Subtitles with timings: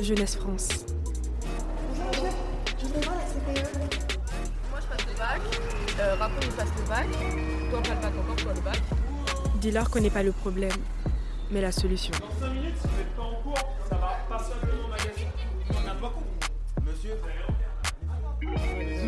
[0.00, 0.68] Jeunesse France.
[2.78, 3.78] Je vais voir la CPE.
[4.70, 5.40] Moi je passe le bac,
[6.00, 7.06] euh, rapport il passe le bac,
[7.70, 8.80] toi pas le bac encore, toi le bac.
[9.60, 10.76] Dis-leur qu'on n'est pas le problème,
[11.50, 12.12] mais la solution.
[12.20, 15.30] Dans 5 minutes, si vous n'êtes pas en cours, ça va pas simplement au magasin.
[15.70, 16.50] On n'a pas compris.
[16.84, 17.14] Monsieur,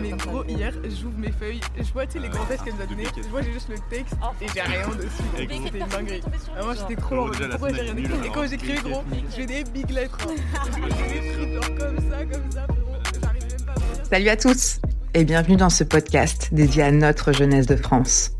[0.00, 2.82] Mais gros, hier, j'ouvre mes feuilles, je vois tu sais, les grands textes qu'elle nous
[2.82, 5.08] a donnés, je vois j'ai juste le texte et j'ai rien dessus.
[5.36, 6.20] C'était une dinguerie.
[6.56, 9.34] Ah, moi j'étais trop en mode pourquoi j'ai rien écrit Et quand j'écrivais gros, je
[9.34, 10.18] fais des big lettres.
[10.66, 12.96] Je l'ai écrit genre comme ça, comme ça, frérot.
[13.20, 14.04] J'arrive même pas à.
[14.10, 14.80] Salut à tous
[15.14, 18.32] et bienvenue dans ce podcast dédié à notre jeunesse de France,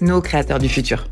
[0.00, 1.06] nos créateurs du futur.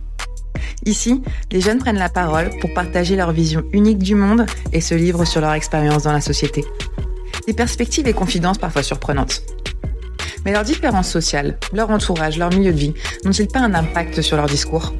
[0.85, 4.95] Ici, les jeunes prennent la parole pour partager leur vision unique du monde et se
[4.95, 6.65] livrent sur leur expérience dans la société.
[7.48, 9.43] Des perspectives et confidences parfois surprenantes.
[10.45, 12.93] Mais leurs différences sociales, leur entourage, leur milieu de vie
[13.24, 14.93] n'ont-ils pas un impact sur leur discours?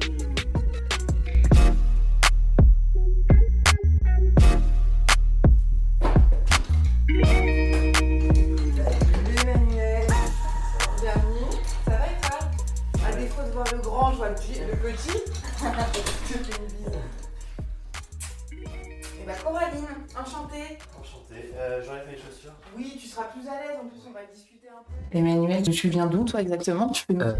[25.11, 27.33] Emmanuel, tu viens d'où toi exactement Tu peux nous Euh,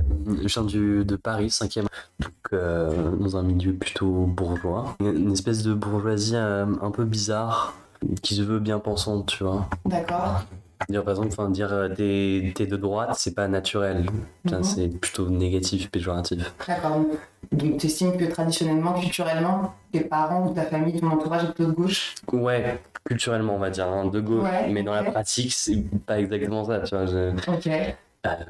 [0.43, 1.83] je viens du, de Paris, 5e.
[2.19, 4.97] Donc, euh, dans un milieu plutôt bourgeois.
[5.01, 7.75] Une espèce de bourgeoisie euh, un peu bizarre,
[8.23, 9.69] qui se veut bien pensante, tu vois.
[9.85, 10.45] D'accord.
[10.89, 14.05] Dire, par exemple, enfin, dire euh, t'es t'es de droite, c'est pas naturel.
[14.47, 14.63] Enfin, Mhm.
[14.65, 16.39] C'est plutôt négatif, péjoratif.
[16.67, 17.05] D'accord.
[17.53, 21.71] Donc tu estimes que traditionnellement, culturellement, tes parents ou ta famille, ton entourage est plutôt
[21.71, 22.15] de gauche?
[22.33, 24.45] Ouais, culturellement, on va dire, hein, de gauche.
[24.45, 27.07] Ouais, mais dans la pratique, c'est pas exactement ça, tu vois.
[27.07, 27.67] je- Ok.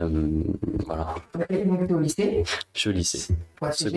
[0.00, 0.42] euh,
[0.86, 1.14] voilà.
[1.50, 2.42] Et donc t'es au lycée?
[2.74, 3.34] Je suis au lycée.
[3.62, 3.90] Ouais, c'est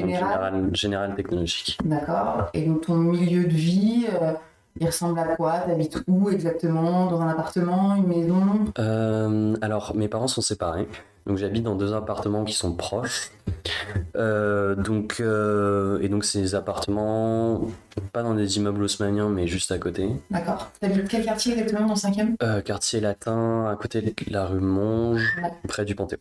[0.73, 1.15] général.
[1.15, 1.77] technologique.
[1.83, 2.49] D'accord.
[2.53, 4.33] Et donc ton milieu de vie, euh,
[4.79, 5.59] il ressemble à quoi?
[5.59, 7.07] T'habites où exactement?
[7.07, 8.43] Dans un appartement, une maison?
[8.79, 10.87] Euh, alors, mes parents sont séparés.
[11.27, 13.29] Donc, j'habite dans deux appartements qui sont proches.
[14.15, 17.61] Euh, donc, euh, et donc, ces appartements,
[18.11, 20.09] pas dans des immeubles haussmanniens, mais juste à côté.
[20.31, 20.71] D'accord.
[20.79, 22.35] T'habites quel quartier exactement dans le cinquième?
[22.41, 25.51] Euh, quartier latin, à côté de la rue Monge, Ouais.
[25.67, 26.19] près du Panthéon.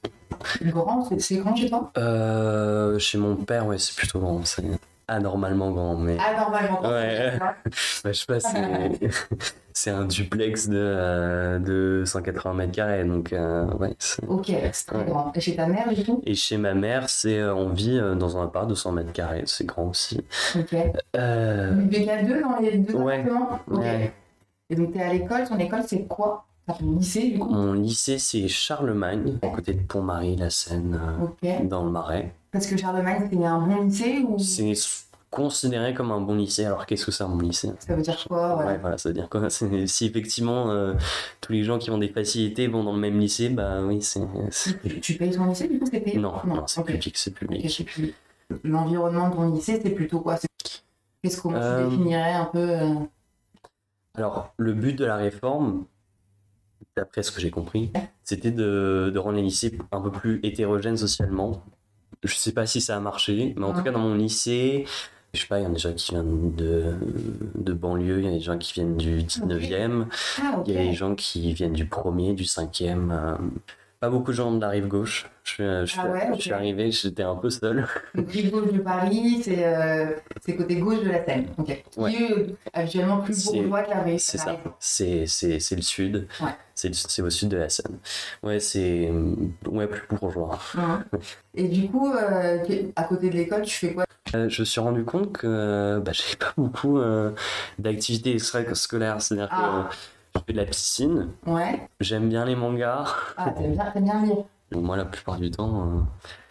[0.64, 1.90] Grand, c'est- grand chez toi?
[1.96, 4.42] Euh, chez mon père, ouais, c'est plutôt grand.
[5.12, 6.16] Anormalement grand, mais.
[6.20, 6.82] Ah, normalement.
[6.88, 7.32] Ouais.
[8.04, 9.00] Bah, je sais pas, c'est,
[9.72, 13.94] c'est un duplex de, euh, de 180 mètres carrés, donc euh, ouais.
[14.28, 15.04] Ok, c'est très Ouais.
[15.04, 15.32] grand.
[15.34, 16.22] Et chez ta mère, du coup?
[16.24, 19.12] Et chez ma mère, c'est euh, on vit euh, dans un appart de 100 mètres
[19.12, 20.24] carrés, c'est grand aussi.
[20.56, 20.74] Ok.
[21.16, 23.20] Euh, Vous vivez qu'à deux dans les deux Ouais.
[23.20, 23.58] appartements?
[23.68, 23.78] Ok.
[23.78, 24.12] Ouais.
[24.70, 26.44] Et donc t'es à l'école, ton école c'est quoi?
[26.68, 27.50] Ton lycée du coup?
[27.50, 31.00] Mon lycée, c'est Charlemagne, à côté de Pont-Marie, la Seine,
[31.64, 32.32] dans le Marais.
[32.52, 34.38] Parce que Charlemagne, c'est un bon lycée ou?
[34.38, 34.72] C'est
[35.30, 37.70] considéré comme un bon lycée, alors qu'est-ce que c'est un bon lycée?
[37.78, 38.64] Ça veut dire quoi ouais?
[38.64, 39.48] Ouais, voilà, ça veut dire quoi?
[39.86, 40.94] Si effectivement euh,
[41.40, 44.20] tous les gens qui ont des facilités vont dans le même lycée, bah oui, c'est.
[44.82, 46.18] Tu, tu payes ton lycée du coup c'est payé?
[46.18, 47.80] Non, non, c'est public, c'est public.
[48.64, 50.36] L'environnement de ton lycée, c'est plutôt quoi?
[51.22, 52.94] Qu'est-ce comment Euh, tu définirais un peu euh,
[54.16, 55.84] Alors, le but de la réforme,
[56.96, 57.92] d'après ce que j'ai compris,
[58.24, 61.62] c'était de, de rendre les lycées un peu plus hétérogènes socialement.
[62.24, 64.84] Je sais pas si ça a marché, mais en tout cas, dans mon lycée,
[65.32, 66.94] je sais pas, il y en a des gens qui viennent de,
[67.54, 70.06] de banlieue, il y a des gens qui viennent du 19e,
[70.42, 73.10] Ah il y a des gens qui viennent du premier, du cinquième.
[73.12, 73.36] euh,
[74.00, 75.28] pas beaucoup de gens de la rive gauche.
[75.44, 76.40] Je, je- Ah ouais, je ok.
[76.40, 77.86] suis arrivé, j'étais un peu seul.
[78.14, 80.06] Donc rive gauche de Paris, c'est euh,
[80.40, 81.46] c'est côté gauche de la Seine.
[81.58, 81.82] Ok.
[81.90, 82.14] Qui Ouais.
[82.30, 84.18] euh, habituellement plus C'est- bourgeois que la rive.
[84.18, 86.26] C'est ça, c'est c'est- c'est le sud.
[86.40, 86.50] Ouais.
[86.74, 87.98] C'est au sud de la Seine.
[88.42, 89.34] Ouais, c'est euh,
[89.68, 90.58] ouais, plus bourgeois.
[90.74, 91.04] Mhm.
[91.54, 92.58] Et du coup, euh,
[92.96, 94.04] à côté de l'école, tu fais quoi?
[94.34, 97.32] Euh, je me suis rendu compte que bah, j'avais pas beaucoup euh,
[97.78, 99.20] d'activités extrascolaires.
[99.20, 99.88] C'est-à-dire Ah.
[99.90, 99.98] que fais
[100.48, 101.88] de la piscine, Ouais.
[102.00, 103.06] j'aime bien les mangas.
[103.36, 104.36] Ah, t'aimes bien, t'aimes bien lire.
[104.72, 106.04] Moi, la plupart du temps,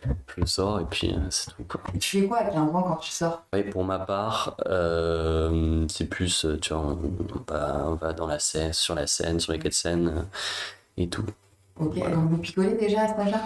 [0.05, 1.63] euh, je sors et puis euh, c'est tout.
[1.63, 1.79] quoi.
[1.99, 3.43] Tu fais quoi à 15 ans quand tu sors?
[3.53, 6.97] Ouais, pour ma part, euh, c'est plus, tu vois, on
[7.53, 9.73] va, on va dans la Seine, sur la Seine, sur les quais de
[10.09, 10.21] euh,
[10.97, 11.23] et tout.
[11.79, 12.15] Ok, Voilà.
[12.15, 13.41] donc vous picolez déjà à cet âge-là?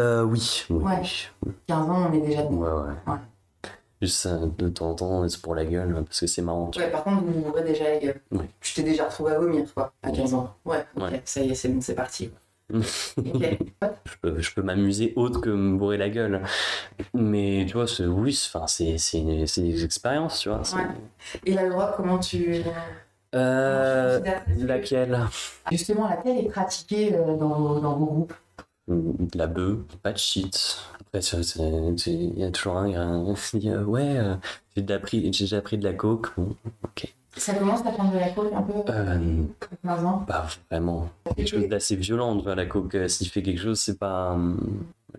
[0.00, 1.02] Euh, oui, oui, Ouais.
[1.44, 1.52] oui.
[1.66, 2.54] 15 ans, on est déjà dedans.
[2.56, 3.12] Ouais, ouais.
[3.12, 3.18] Ouais.
[4.00, 6.70] Juste euh, de temps en temps, c'est pour la gueule, parce que c'est marrant.
[6.70, 8.20] tu Ouais, par contre, vous ouvrez déjà la gueule.
[8.30, 8.48] Ouais.
[8.60, 10.54] Tu t'es déjà retrouvé à vomir, quoi, à 15 ans.
[10.64, 11.22] Ouais, ok, Ouais.
[11.24, 12.30] ça y est, c'est bon, c'est parti.
[12.74, 16.42] Je peux, je peux m'amuser autre que me bourrer la gueule.
[17.14, 18.96] Mais tu vois, c'est, oui, c'est,
[19.62, 20.60] des expériences, tu vois.
[20.74, 20.82] Ouais.
[21.46, 22.62] Et la drogue, comment tu.
[23.34, 25.20] Euh, comment tu considères- laquelle?
[25.70, 28.34] Justement, laquelle est pratiquée euh, dans, dans vos groupes?
[28.88, 30.78] De la bœuf, pas de shit.
[31.00, 32.92] Après, c'est- c'est- c'est- il y a toujours un,
[33.30, 34.34] un qui dit euh, Ouais, euh,
[34.74, 36.28] j'ai, déjà pris, j'ai déjà pris de la coke.
[36.36, 36.54] Bon,
[36.84, 37.12] ok.
[37.36, 39.42] Ça commence à prendre de la coke un peu euh,
[39.84, 41.08] 15 ans Pas vraiment.
[41.36, 42.42] Quelque chose d'assez violent.
[42.44, 44.32] La coke, euh, s'il fait quelque chose, c'est pas.
[44.32, 44.54] Euh,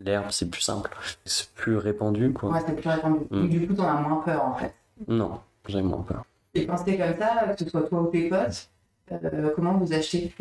[0.01, 0.89] l'herbe, c'est plus simple.
[1.24, 2.50] C'est plus répandu, quoi.
[2.50, 3.19] Ouais, c'est plus répandu.
[3.30, 3.48] Mm.
[3.50, 4.74] Du coup, t'en as moins peur, en fait.
[5.07, 6.24] Non, j'ai moins peur.
[6.56, 8.68] Et quand c'était comme ça, que ce soit toi ou tes potes,
[9.11, 10.33] euh, comment vous achetez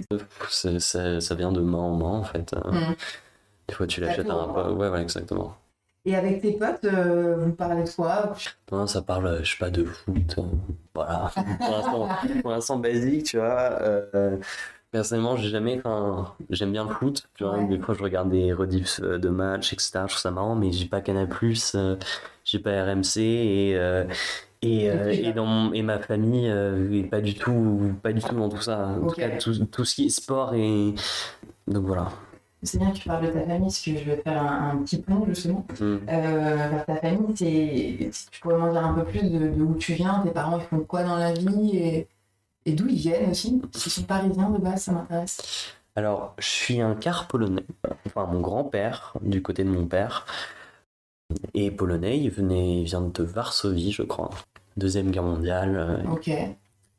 [0.48, 2.54] Ça vient de main en main, en fait.
[2.54, 2.94] Mm.
[3.68, 4.72] Des fois, tu l'achètes à un peu.
[4.72, 5.54] Ouais, ouais, exactement.
[6.04, 8.34] Et avec tes potes, euh, vous parlez de quoi?
[8.72, 10.38] Non, ça parle, je sais pas, de foot.
[10.38, 10.42] Euh,
[10.94, 11.30] voilà.
[12.42, 13.78] pour l'instant, basique, tu vois.
[13.82, 14.38] Euh,
[14.90, 15.82] personnellement, j'ai jamais.
[16.48, 17.28] J'aime bien le foot.
[17.34, 19.90] Tu vois, des fois, je regarde des rediffs de matchs, etc.
[19.92, 21.28] Je trouve ça marrant, mais j'ai pas Canal,
[22.44, 23.78] j'ai pas RMC et.
[24.60, 28.60] Et, et, dans et ma famille est pas du tout pas du tout dans tout
[28.60, 30.94] ça en tout cas tout, tout, ce qui est sport et
[31.68, 32.08] donc voilà
[32.62, 34.98] c'est bien que tu parles de ta famille, parce que je vais faire un, petit
[35.00, 35.84] pont justement mm.
[35.84, 37.36] euh, vers ta famille.
[37.36, 40.64] Si tu pourrais m'en dire un peu plus de, où tu viens, tes parents ils
[40.64, 42.08] font quoi dans la vie et,
[42.66, 43.62] et d'où ils viennent aussi?
[43.72, 45.72] S'ils sont parisiens de base, ça m'intéresse.
[45.94, 47.64] Alors, je suis un quart polonais.
[48.06, 50.26] Enfin, mon grand-père, du côté de mon père,
[51.54, 52.18] est polonais.
[52.18, 54.30] Il, venait, il vient de Varsovie, je crois.
[54.76, 55.76] Deuxième guerre mondiale.
[55.76, 56.30] Euh, ok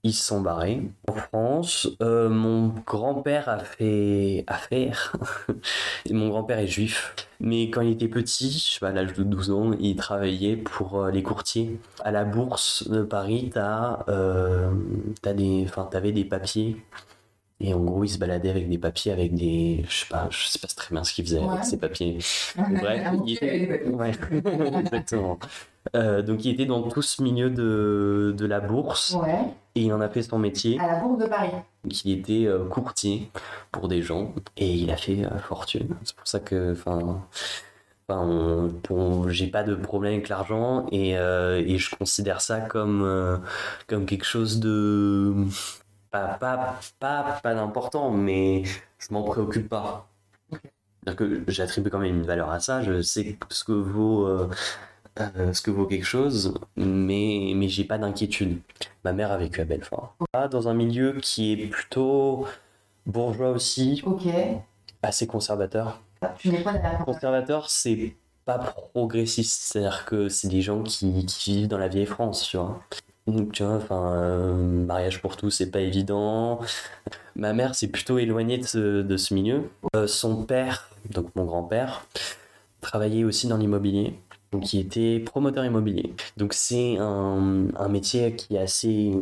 [0.04, 0.81] ils se sont barrés.
[1.08, 5.16] En France, euh, mon grand-père a fait affaire.
[6.10, 7.14] mon grand-père est juif.
[7.42, 10.56] Mais quand il était petit, je sais pas, à l'âge de 12 ans, il travaillait
[10.56, 11.80] pour euh, les courtiers.
[12.04, 14.72] À la bourse de Paris, t'as, euh,
[15.24, 16.78] des, avais des papiers
[17.61, 19.83] et en gros, il se baladait avec des papiers, avec des.
[19.89, 22.17] Je sais pas, je sais pas très bien ce qu'il faisait avec ces papiers.
[22.56, 23.85] Bref, il était.
[23.89, 24.11] Ouais,
[24.79, 25.38] exactement.
[25.94, 29.17] Euh, donc, il était dans tout ce milieu de, de la bourse.
[29.21, 29.41] Ouais.
[29.75, 30.79] Et il en a fait son métier.
[30.79, 31.51] À la Bourse de Paris.
[32.06, 33.29] Il était euh, courtier
[33.73, 34.33] pour des gens.
[34.56, 35.97] Et il a fait euh, fortune.
[36.06, 36.71] C'est pour ça que.
[36.71, 37.21] Enfin.
[38.11, 38.67] Enfin,
[39.27, 43.39] j'ai pas de problème avec l'argent et, et, je considère ça comme,
[43.85, 45.45] comme quelque chose de
[46.11, 50.07] pas, pas, pas, pas d'important, mais je m'en préoccupe pas.
[51.15, 54.50] que j'attribue quand même une valeur à ça, je sais ce que vaut, euh,
[55.19, 58.59] euh, ce que vaut quelque chose, mais, mais j'ai pas d'inquiétude.
[59.03, 60.15] Ma mère a vécu à Belfort.
[60.51, 62.47] Dans un milieu qui est plutôt
[63.06, 64.03] bourgeois aussi,
[65.01, 66.01] assez conservateur.
[66.38, 66.73] Tu n'es pas
[67.06, 68.15] Conservateur, c'est
[68.45, 72.57] pas progressiste, c'est-à-dire que c'est des gens qui, qui vivent dans la vieille France, tu
[72.57, 72.81] vois.
[73.30, 76.60] Donc, tu vois, enfin, euh, mariage pour tous, c'est pas évident.
[77.36, 79.70] Ma mère s'est plutôt éloignée de ce, milieu.
[79.96, 82.06] Euh, son père, donc mon grand-père,
[82.81, 84.20] travaillait aussi dans l'immobilier.
[84.52, 86.14] Donc, il était promoteur immobilier.
[86.38, 89.14] Donc, c'est un, un métier qui est assez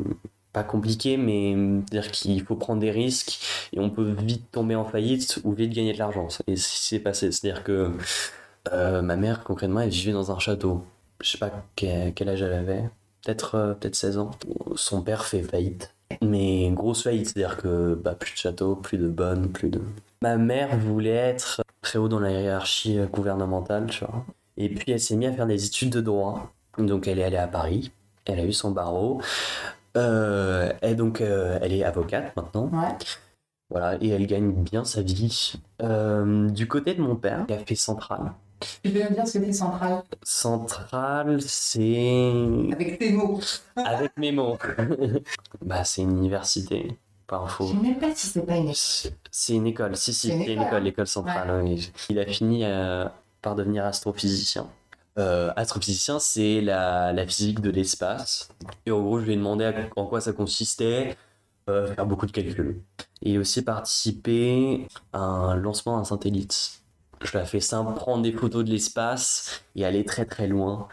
[0.53, 1.55] pas compliqué, mais
[1.91, 5.71] dire qu'il faut prendre des risques et on peut vite tomber en faillite ou vite
[5.71, 6.27] gagner de l'argent.
[6.47, 7.31] Et c'est passé.
[7.31, 7.91] C'est-à-dire que
[8.73, 10.83] euh, ma mère, concrètement, elle vivait dans un château.
[11.21, 12.89] Je sais pas quel âge elle avait
[13.23, 14.31] peut-être euh, peut-être 16 ans.
[14.75, 15.93] Son père fait faillite.
[16.21, 19.81] Mais grosse faillite, c'est-à-dire que bah, plus de château, plus de bonnes, plus de...
[20.21, 24.25] Ma mère voulait être très haut dans la hiérarchie euh, gouvernementale, tu vois.
[24.55, 26.51] Et puis elle s'est mise à faire des études de droit.
[26.77, 27.91] Donc elle est allée à Paris,
[28.25, 29.21] elle a eu son barreau.
[29.95, 32.69] Euh, et donc elle est avocate maintenant.
[32.71, 32.95] Ouais.
[33.69, 35.53] Voilà, et elle gagne bien sa vie.
[35.79, 38.31] du côté de mon père, il a fait centrale.
[38.83, 40.03] Tu peux me dire ce que c'est central?
[40.23, 42.31] Central, c'est.
[42.71, 43.39] Avec tes mots.
[43.75, 44.57] Avec mes mots.
[45.61, 46.97] bah, c'est une université.
[47.27, 47.67] Pas info.
[47.67, 49.11] Je sais même pas si c'est pas une école.
[49.31, 51.65] C'est une école, si, si, c'est une école, l'école centrale.
[52.09, 53.05] Il a fini euh,
[53.41, 54.67] par devenir astrophysicien.
[55.19, 58.49] Euh, astrophysicien, c'est la, la, physique de l'espace.
[58.85, 61.17] Et en gros, je lui ai demandé en quoi ça consistait.
[61.69, 62.79] Euh, faire beaucoup de calculs.
[63.21, 66.76] Et aussi participer à un lancement d'un satellite
[67.23, 70.87] je la fais simple, prendre des photos de l'espace et aller très très loin.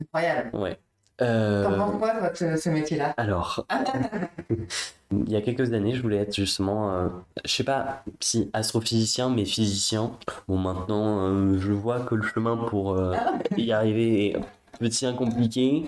[0.00, 0.50] Incroyable.
[0.56, 0.78] Ouais.
[1.22, 1.64] Euh...
[1.64, 3.14] T'en quoi, ce métier-là?
[3.16, 3.66] Alors,
[5.10, 7.08] il y a quelques années, je voulais être justement, euh,
[7.44, 10.12] je sais pas si astrophysicien, mais physicien.
[10.46, 13.14] Bon, maintenant, euh, je vois que le chemin pour euh,
[13.56, 14.36] y arriver est
[14.78, 15.86] petit un compliqué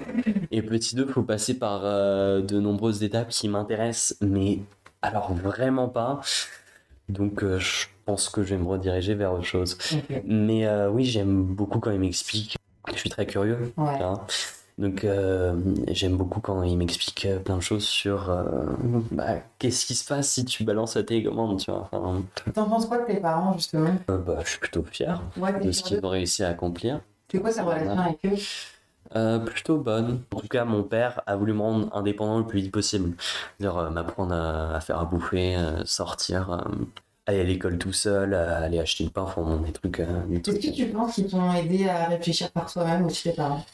[0.51, 4.61] et petit deux, faut passer par de nombreuses étapes qui m'intéressent, mais
[5.03, 6.21] alors vraiment pas.
[7.11, 9.77] Donc, je pense que je vais me rediriger vers autre chose.
[10.25, 12.57] Mais euh, oui, j'aime beaucoup quand il m'explique.
[12.91, 13.71] Je suis très curieux.
[14.79, 15.55] Donc euh,
[15.88, 18.33] j'aime beaucoup quand il m'explique euh, plein de choses sur
[19.11, 21.91] bah, qu'est-ce qui se passe si tu balances la télécommande, tu vois.
[22.55, 23.91] T'en penses quoi de tes parents justement?
[24.07, 25.21] Bah, Je suis plutôt fier
[25.62, 27.00] de ce qu'ils ont réussi à accomplir.
[27.31, 29.41] C'est quoi sa relation avec eux?
[29.45, 30.23] Plutôt bonne.
[30.35, 33.17] En tout cas, mon père a voulu me rendre indépendant le plus vite possible.
[33.61, 36.65] Dire m'apprendre à, à, faire à bouffer, sortir,
[37.28, 40.00] aller à l'école tout seul, aller acheter le pain, enfin des trucs.
[40.00, 43.64] Euh, Est-ce que tu penses qu'ils t'ont aidé à réfléchir par soi-même aussi tes parents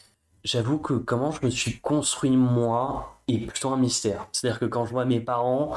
[0.43, 4.27] J'avoue que comment je me suis construit moi, est plutôt un mystère.
[4.33, 5.75] C'est-à-dire que quand je vois mes parents,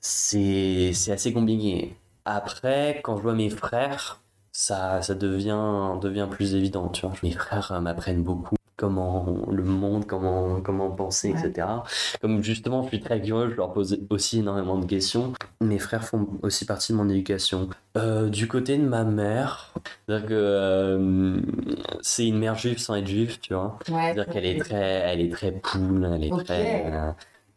[0.00, 1.96] c'est assez compliqué.
[2.24, 4.22] Après, quand je vois mes frères,
[4.52, 7.14] ça, ça devient, devient plus évident, tu vois.
[7.22, 11.66] Mes frères m'apprennent beaucoup comment le monde, comment, comment penser, etc.
[12.22, 15.34] Comme justement, je suis très curieux, je leur pose aussi énormément de questions.
[15.60, 17.68] Mes frères font aussi partie de mon éducation.
[17.96, 19.74] Euh, du côté de ma mère,
[20.06, 21.40] c'est-à-dire que euh,
[22.00, 23.78] c'est une mère juive sans être juive, tu vois.
[23.84, 26.86] c'est-à-dire qu'elle est très, elle est très poule, elle est très.
[26.86, 27.10] Euh,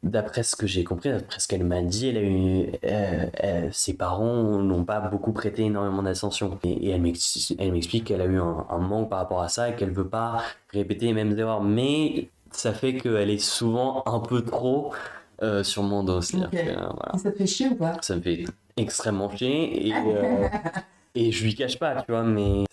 [0.04, 3.94] d'après ce que j'ai compris, d'après ce qu'elle m'a dit, elle a eu, euh, ses
[3.94, 6.58] parents n'ont pas beaucoup prêté énormément d'attention.
[6.64, 10.08] Et, elle m'explique qu'elle a eu un, manque par rapport à ça et qu'elle veut
[10.08, 11.62] pas répéter les mêmes erreurs.
[11.62, 14.94] Mais ça fait qu'elle est souvent un peu trop
[15.44, 16.22] euh, sur mon dos.
[16.22, 17.98] Ça te fait chier ou pas?
[18.02, 18.46] Ça me fait
[18.78, 19.88] extrêmement chier.
[19.88, 20.48] Et, euh,
[21.14, 22.64] et je lui cache pas, tu vois, mais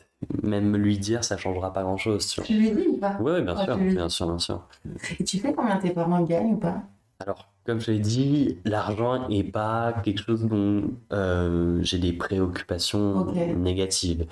[0.42, 2.26] même lui dire, ça changera pas grand chose.
[2.44, 3.16] Tu, lui dis ou pas?
[3.20, 4.62] Oui, bien, sûr, bien sûr, bien sûr.
[5.20, 6.82] Et tu sais combien tes parents gagnent ou pas?
[7.20, 13.32] Alors, comme je l'ai dit, l'argent n'est pas quelque chose dont euh, j'ai des préoccupations
[13.56, 14.26] négatives.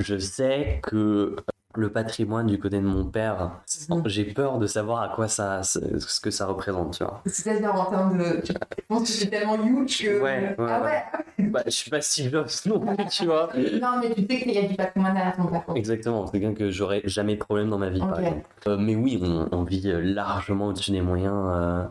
[0.00, 1.36] Je sais que
[1.76, 3.52] le patrimoine du côté de mon père,
[3.88, 4.02] mhm.
[4.06, 7.22] j'ai peur de savoir à quoi ça, ce que ça représente, tu vois.
[7.26, 8.52] C'est-à-dire en termes de, je
[8.88, 10.20] pense que c'est tellement huge que.
[10.20, 11.02] Ouais, ouais, ah ouais.
[11.50, 13.48] Bah, je suis pas si vieux non plus, tu vois.
[13.80, 15.64] Non, mais tu sais qu'il y a du patrimoine à ton père.
[15.74, 18.46] Exactement, c'est bien que j'aurais jamais de problème dans ma vie, par exemple.
[18.66, 19.20] Euh, mais oui,
[19.52, 21.34] on, vit largement au-dessus des moyens.
[21.34, 21.84] Euh,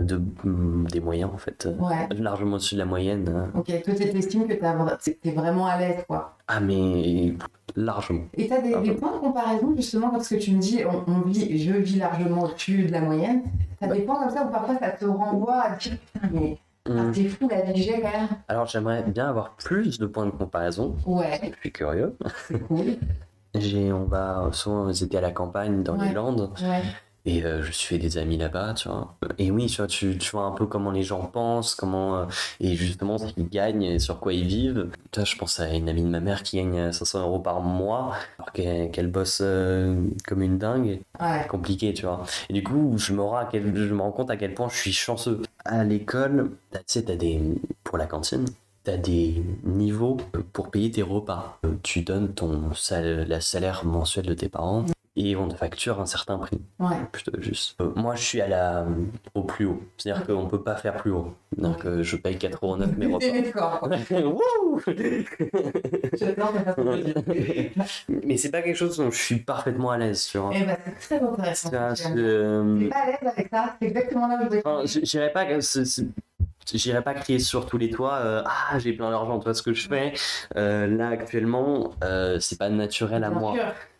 [0.00, 1.68] de, mm, des moyens en fait.
[1.78, 2.08] Ouais.
[2.16, 3.28] Largement au-dessus de la moyenne.
[3.28, 3.58] Hein.
[3.58, 6.36] Ok, toi tu estimes que t'es vraiment à l'aise quoi.
[6.48, 7.34] Ah mais
[7.76, 8.24] largement.
[8.36, 11.58] Et t'as des, des, points de comparaison justement parce que tu me dis on, vit,
[11.58, 13.42] je vis largement au-dessus de la moyenne.
[13.80, 15.96] T'as des points comme ça où parfois ça te renvoie à dire
[16.32, 17.14] mais mm.
[17.14, 18.28] c'est fou la vie quand même.
[18.48, 20.96] Alors j'aimerais bien avoir plus de points de comparaison.
[21.06, 21.40] Ouais.
[21.42, 22.16] Je suis curieux.
[22.48, 22.96] C'est cool.
[23.54, 26.50] J'ai, on va souvent, on à la campagne dans les Landes.
[26.62, 26.82] Ouais.
[27.24, 29.14] Et euh, je suis fait des amis là-bas, tu vois.
[29.38, 32.16] Et oui, tu vois, tu, tu, vois un peu comment les gens pensent, comment.
[32.16, 32.24] Euh,
[32.58, 34.88] et justement, ce qu'ils gagnent et sur quoi ils vivent.
[35.12, 37.60] Tu vois, je pense à une amie de ma mère qui gagne 500 euros par
[37.60, 41.00] mois, alors qu'elle bosse euh, comme une dingue.
[41.20, 41.46] Ouais.
[41.48, 42.24] Compliqué, tu vois.
[42.50, 44.76] Et du coup, je me, rends quel, je me rends compte à quel point je
[44.76, 45.42] suis chanceux.
[45.64, 47.40] À l'école, tu sais, t'as des.
[47.84, 48.46] Pour la cantine,
[48.84, 50.16] T'as des niveaux
[50.52, 51.60] pour payer tes repas.
[51.84, 54.84] Tu donnes ton salaire, la salaire mensuel de tes parents
[55.16, 56.60] et on te facture un certain prix.
[56.78, 56.96] Ouais.
[57.12, 57.78] Plutôt juste.
[57.80, 58.86] Euh, moi, je suis à la,
[59.34, 59.82] au plus haut.
[59.98, 61.34] C'est-à-dire qu'on peut pas faire plus haut.
[61.56, 63.80] Donc, euh, je paye 4,9€ mes repas.
[66.18, 66.52] J'adore
[68.08, 70.50] Mais c'est pas quelque chose dont je suis parfaitement à l'aise, tu vois.
[70.54, 71.70] Eh ben, c'est très intéressant.
[71.72, 72.88] Euh...
[72.88, 73.76] pas à l'aise avec ça.
[73.80, 74.86] C'est exactement là où je voulais.
[75.04, 75.44] J'irais pas
[76.72, 79.62] j'irai pas crier sur tous les toits euh, ah j'ai plein d'argent tu vois ce
[79.62, 80.12] que je fais
[80.56, 83.54] euh, là actuellement euh, c'est pas naturel à moi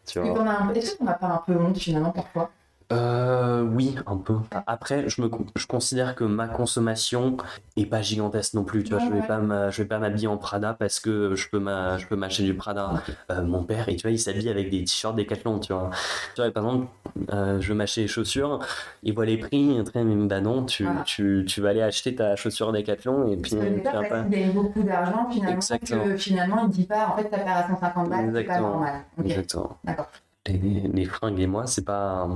[0.07, 0.73] tu vois.
[0.75, 2.51] Est-ce qu'on n'a pas un peu honte finalement parfois
[2.93, 4.37] euh, oui, un peu.
[4.67, 7.37] Après, je me, je considère que ma consommation
[7.77, 8.85] est pas gigantesque non plus.
[8.85, 11.59] Tu vois, je vais pas je vais pas m'habiller en Prada parce que je peux
[11.59, 12.95] ma, je peux m'acheter du Prada.
[13.31, 15.91] Euh, mon père, et tu vois, il s'habille avec des t-shirts Decathlon, tu vois.
[16.35, 16.87] Tu vois, par exemple,
[17.33, 18.61] euh, je veux m'acheter des chaussures,
[19.03, 22.37] il voit les prix, très, mais bah non, tu, tu, tu, vas aller acheter ta
[22.37, 23.51] chaussure Decathlon et puis.
[23.51, 24.25] Tu vas pas.
[24.25, 25.57] Il gagne beaucoup d'argent finalement.
[25.57, 26.05] Exactement.
[26.05, 29.01] Que, finalement, il dit pas, en fait, ta paire à 150 balles, c'est pas normal.
[29.25, 29.79] Exactement.
[29.85, 30.09] D'accord
[30.47, 32.29] les, fringues et moi, c'est pas,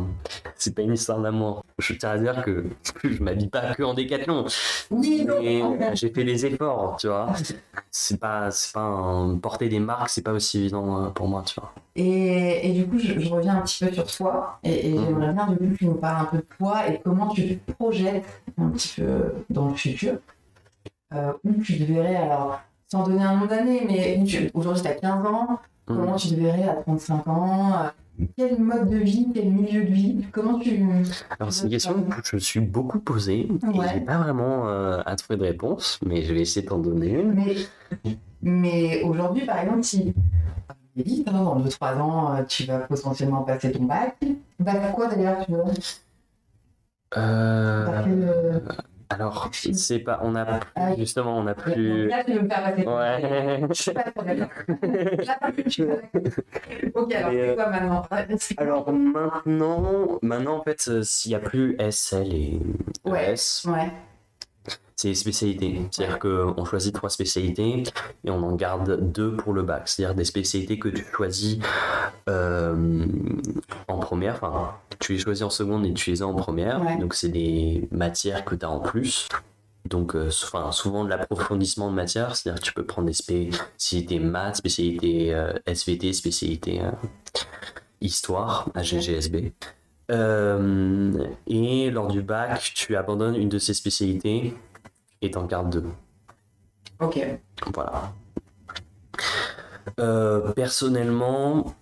[0.56, 1.64] c'est pas une histoire d'amour.
[1.78, 2.66] Je tiens à dire que
[3.04, 4.46] je m'habille pas que en décathlon.
[5.94, 7.32] J'ai fait les efforts, tu vois.
[7.90, 11.42] C'est pas, c'est pas un, porter des marques, c'est pas aussi évident euh, pour moi,
[11.44, 11.72] tu vois.
[11.96, 15.04] Et, et du coup, je, reviens un petit peu sur toi et, mhm.
[15.06, 17.72] j'aimerais bien coup que tu nous parles un peu de toi et comment tu te
[17.72, 20.18] projettes un petit peu dans le futur.
[21.14, 24.94] Euh, où tu te verrais, alors, sans donner un nom d'année, mais aujourd'hui tu as
[24.94, 26.16] 15 ans, Comment mm.
[26.16, 30.26] tu te verrais à 35 ans euh, Quel mode de vie, quel milieu de vie
[30.32, 30.84] Comment tu.
[31.38, 35.00] Alors, c'est une question que je me suis beaucoup posée et j'ai pas vraiment euh,
[35.06, 37.34] à trouver de réponse, mais je vais essayer de t'en donner une.
[37.34, 37.54] Mais,
[38.42, 40.12] mais aujourd'hui, par exemple, si.
[40.96, 44.16] Vite, hein, dans 2-3 ans, euh, tu vas potentiellement passer ton bac.
[44.58, 45.62] Bac quoi d'ailleurs tu veux
[47.16, 48.58] euh...
[49.08, 52.08] Alors, c'est pas, on a ah justement, on a plus.
[52.08, 52.84] Là, tu veux me faire passer.
[52.86, 53.62] Ouais.
[53.70, 54.48] Je suis pas trop d'accord.
[56.94, 58.02] Ok, alors c'est quoi maintenant?
[58.56, 62.60] Alors maintenant, maintenant en fait, s'il n'y a plus SL et
[63.04, 63.66] S.
[63.68, 63.92] Ouais
[64.96, 65.82] c'est les spécialités.
[65.90, 67.82] C'est-à-dire qu'on choisit trois spécialités
[68.24, 69.82] et on en garde deux pour le bac.
[69.88, 71.58] C'est-à-dire des spécialités que tu choisis
[72.30, 73.06] euh,
[73.88, 76.80] en première, enfin, tu les choisis en seconde et tu les as en première.
[76.98, 79.28] Donc, c'est des matières que tu as en plus.
[79.84, 84.18] Donc, euh, enfin, souvent de l'approfondissement de matière, c'est-à-dire que tu peux prendre des spécialités
[84.18, 86.80] maths, spécialités euh, SVT, spécialités
[88.00, 89.52] histoire, AGGSB.
[91.46, 94.54] et lors du bac, tu abandonnes une de ces spécialités
[95.26, 95.84] et t'en gardes deux.
[97.00, 97.20] Ok.
[97.74, 98.12] Voilà.
[100.54, 101.74] personnellement,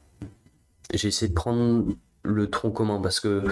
[0.93, 3.45] j'ai essayé de prendre le tronc commun parce que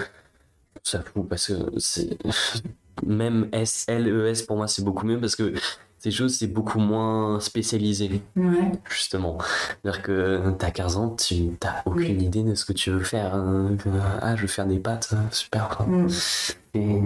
[0.83, 2.17] ça fout parce que c'est
[3.05, 5.53] même S L E S pour moi c'est beaucoup mieux parce que
[5.97, 8.71] ces choses c'est beaucoup moins spécialisé ouais.
[8.89, 9.37] justement
[9.81, 13.35] c'est-à-dire que t'as 15 ans tu t'as aucune idée de ce que tu veux faire
[13.35, 13.77] hein.
[14.21, 16.07] ah je veux faire des pâtes super mm.
[16.73, 17.01] et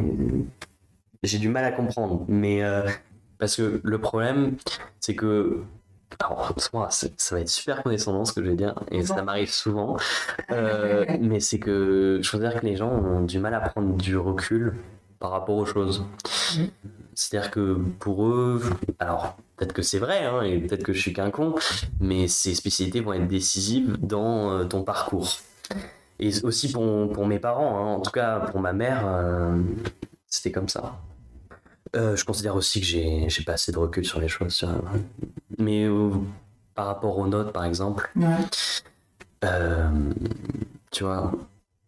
[1.23, 2.87] j'ai du mal à comprendre mais euh,
[3.39, 4.55] parce que le problème
[4.99, 5.63] c'est que
[6.19, 6.53] alors,
[6.89, 9.97] ça va être super condescendant ce que je vais dire, et ça m'arrive souvent.
[10.49, 13.95] Euh, mais c'est que je veux dire que les gens ont du mal à prendre
[13.97, 14.75] du recul
[15.19, 16.05] par rapport aux choses.
[16.55, 16.65] Mm.
[17.13, 18.61] C'est-à-dire que pour eux,
[18.99, 21.55] alors peut-être que c'est vrai, hein, et peut-être que je suis qu'un con,
[21.99, 25.37] mais ces spécialités vont être décisives dans euh, ton parcours.
[26.19, 27.95] Et aussi pour, pour mes parents, hein.
[27.95, 29.57] en tout cas pour ma mère, euh,
[30.27, 30.99] c'était comme ça.
[31.93, 34.65] je considère aussi que j'ai pas assez de recul sur les choses.
[35.57, 36.11] Mais euh,
[36.75, 38.11] par rapport aux notes, par exemple,
[39.43, 39.89] euh,
[40.91, 41.31] tu vois,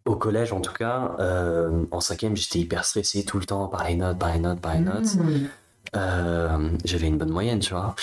[0.05, 3.87] au collège en tout cas, euh, en cinquième, j'étais hyper stressé tout le temps par
[3.87, 5.15] les notes, par les notes, par les notes.
[5.15, 6.77] Mmh.
[6.85, 7.95] J'avais une bonne moyenne, tu vois.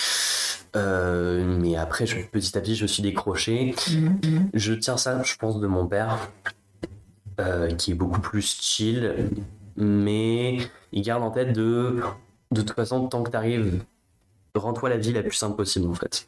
[0.75, 3.75] mais après, petit à petit, je me suis décroché.
[3.89, 4.49] Mmh.
[4.53, 6.29] Je tiens ça, je pense, de mon père,
[7.77, 9.31] qui est beaucoup plus chill,
[9.77, 10.57] mais
[10.91, 12.01] il garde en tête de,
[12.51, 13.83] de toute façon, tant que tu arrives
[14.57, 16.25] rends-toi la vie la plus simple possible en fait.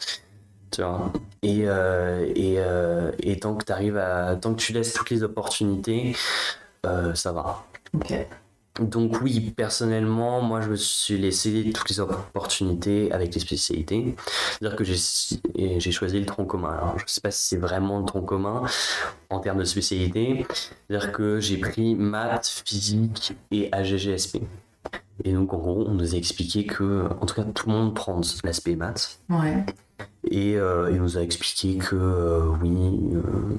[0.72, 4.36] Tu vois et, euh, et, euh, et, tant que tu arrives à.
[4.36, 6.16] Tant que tu laisses toutes les opportunités,
[6.86, 7.66] euh, ça va.
[8.80, 14.16] Donc oui, personnellement, moi je me suis laissé toutes les opportunités avec les spécialités.
[14.52, 16.72] C'est-à-dire que j'ai choisi le tronc commun.
[16.72, 18.64] Alors je sais pas si c'est vraiment le tronc commun
[19.30, 20.46] en termes de spécialité.
[20.88, 24.40] C'est-à-dire que j'ai pris maths, physique et AGGSP.
[25.26, 27.94] Et donc, en gros, on nous a expliqué que, en tout cas, tout le monde
[27.94, 29.20] prend l'aspect maths.
[29.30, 29.66] Ouais.
[30.30, 32.72] Et euh, il nous a expliqué que, euh, oui,
[33.14, 33.58] euh,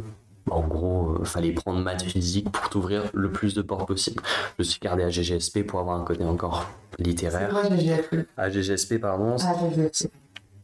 [0.50, 4.20] en gros, il fallait prendre maths physique pour t'ouvrir le plus de portes possible.
[4.58, 7.54] Je suis gardé à GGSP pour avoir un côté encore littéraire.
[7.70, 9.36] GGSP À GGSP, pardon.
[9.36, 10.10] À GGSP.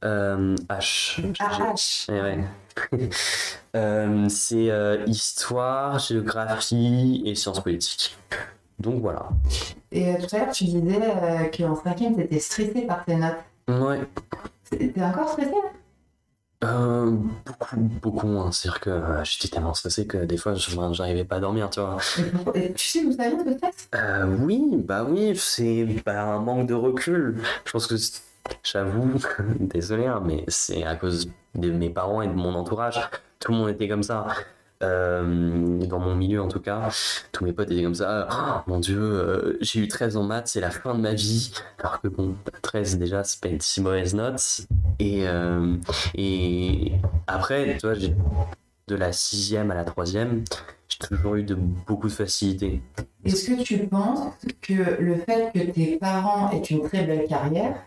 [0.03, 1.33] H.
[1.33, 2.11] H.
[2.13, 2.45] Eh ouais.
[4.29, 4.71] c'est
[5.07, 8.15] histoire, géographie et sciences politiques.
[8.79, 9.29] Donc voilà.
[9.91, 13.17] Et euh, tout à l'heure, tu disais euh, qu'en cinquième, tu étais stressé par tes
[13.17, 13.37] notes.
[13.69, 14.01] Ouais.
[14.71, 15.55] T'es encore stressé?
[16.65, 17.11] Euh,
[17.45, 18.51] beaucoup, beaucoup moins.
[18.51, 21.99] C'est-à-dire que euh, j'étais tellement stressé que des fois, j'arrivais pas à dormir, tu vois.
[22.55, 23.89] Et, tu sais d'où ça vient, ce stress
[24.41, 27.43] Oui, bah oui, c'est bah, un manque de recul.
[27.65, 27.97] Je pense que,
[28.63, 29.21] j'avoue,
[29.61, 33.01] désolé, hein, mais c'est à cause de mes parents et de mon entourage.
[33.39, 34.27] Tout le monde était comme ça.
[34.83, 36.91] Euh, dans mon milieu en tout cas,
[37.33, 38.29] tous mes potes étaient comme ça.
[38.31, 41.51] Oh, mon dieu, euh, j'ai eu 13 en maths, c'est la fin de ma vie.
[41.79, 44.67] Alors que bon, 13 déjà, c'est pas une si mauvaise note.
[44.99, 45.77] Et, euh,
[46.15, 46.93] et
[47.27, 50.45] après, tu vois, de la sixième à la troisième,
[50.89, 52.81] j'ai toujours eu de beaucoup de facilité.
[53.25, 54.29] Est-ce que tu penses
[54.63, 57.83] que le fait que tes parents aient une très belle carrière,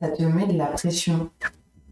[0.00, 1.30] ça te met de la pression?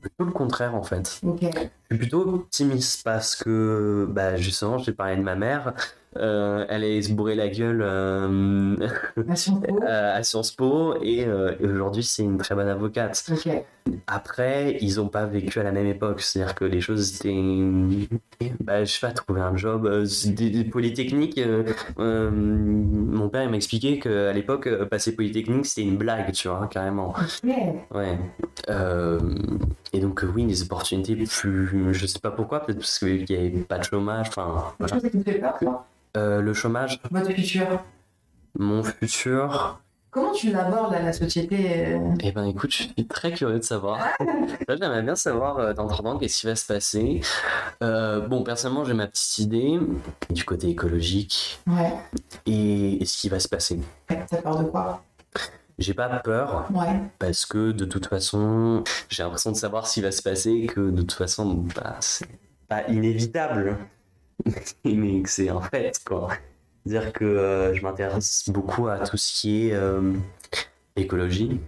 [0.01, 1.20] Plutôt le contraire en fait.
[1.22, 5.75] Je suis plutôt optimiste parce que bah, justement, j'ai parlé de ma mère.
[6.18, 8.77] Euh, elle est se bourrer la gueule euh,
[9.29, 10.96] à, Sciences Po.
[11.03, 13.31] et, euh, aujourd'hui c'est une très bonne avocate.
[14.07, 18.09] Après, ils n'ont pas vécu à la même époque, c'est-à-dire que les choses étaient,
[18.61, 19.88] bah, je sais pas, trouver un job,
[20.27, 21.40] des, polytechniques.
[21.99, 27.14] mon père m'a expliqué qu'à l'époque passer polytechnique c'était une blague, tu vois, carrément.
[27.90, 28.18] Ouais.
[29.92, 33.51] et donc oui, les opportunités plus, je sais pas pourquoi, peut-être parce qu'il n'y avait
[33.51, 34.73] pas de chômage, enfin.
[34.79, 34.99] Voilà.
[36.16, 37.01] euh, le chômage?
[37.11, 37.83] Votre futur?
[38.59, 39.81] Mon futur?
[40.12, 43.98] Comment tu l'abordes la société euh Eh ben écoute, je suis très curieux de savoir.
[44.68, 47.22] Là, j'aimerais bien savoir euh, dans 30 ans qu'est-ce qui va se passer.
[47.81, 49.81] bon, personnellement, j'ai ma petite idée
[50.29, 51.61] du côté écologique.
[51.66, 51.94] Ouais.
[52.44, 53.81] Et, ce qui va se passer.
[54.07, 55.03] T'as peur de quoi?
[55.79, 57.01] J'ai pas peur ouais.
[57.18, 60.66] parce que de toute façon, j'ai l'impression de savoir ce qui va se passer et
[60.66, 62.29] que de toute façon, bah, c'est
[62.68, 63.79] pas inévitable.
[64.85, 66.29] mais c'est en fait, quoi.
[66.85, 70.14] Dire que euh, je m'intéresse beaucoup à tout ce qui est euh,
[70.97, 71.61] écologie.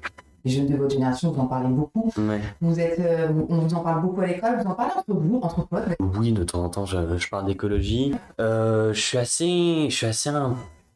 [0.45, 2.13] Les jeunes de votre génération, vous en parlez beaucoup.
[2.61, 5.41] Vous êtes, euh, on vous en parle beaucoup à l'école, vous en parlez entre vous,
[5.43, 5.85] entre potes?
[6.19, 8.15] Oui, de temps en temps, je, je parle d'écologie.
[8.39, 10.31] je suis assez, je suis assez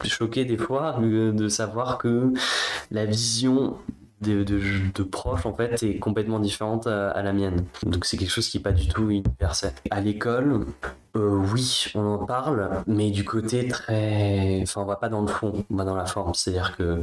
[0.05, 2.33] choqué des fois de savoir que
[2.91, 3.77] la vision
[4.21, 4.61] de, de,
[4.95, 7.65] de, proches en fait est complètement différente à, la mienne.
[7.85, 9.73] Donc c'est quelque chose qui n'est pas du tout universel.
[9.91, 10.67] À l'école,
[11.19, 14.61] euh, oui, on en parle, mais du côté très.
[14.63, 16.35] Enfin, on va pas dans le fond, on va dans la forme.
[16.35, 17.01] C'est-à-dire que